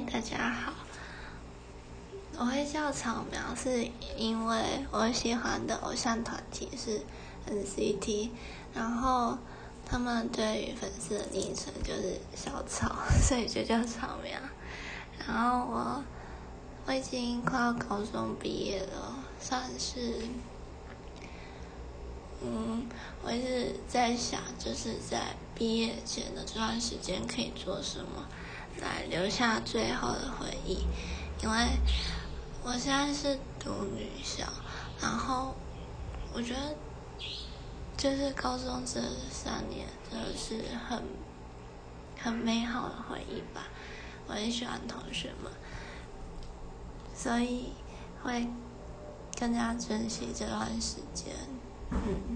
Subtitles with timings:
[0.00, 0.72] 大家好。
[2.36, 7.00] 我会叫草苗，是因为我喜欢的偶像团体是
[7.48, 8.30] NCT，
[8.74, 9.38] 然后
[9.86, 14.36] 他们对于粉丝的昵称就是小草， 所以就叫草苗。
[15.28, 16.04] 然后我
[16.86, 20.16] 我已经快要高中毕业了，算是，
[22.42, 22.88] 嗯，
[23.22, 28.26] 我一直在想，就是在毕业前的这段时间可以做什么。
[28.80, 30.86] 来留下最后的回忆，
[31.42, 31.56] 因为
[32.62, 34.46] 我现在是读女校，
[35.00, 35.54] 然后
[36.32, 36.74] 我觉得
[37.96, 39.00] 就是高中这
[39.30, 41.02] 三年真的是很
[42.18, 43.68] 很美好的回忆吧。
[44.26, 45.52] 我很喜欢同学们，
[47.14, 47.72] 所以
[48.22, 48.48] 会
[49.38, 51.34] 更加珍惜这段时间。
[51.90, 52.33] 嗯。